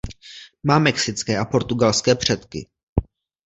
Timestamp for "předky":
2.15-2.67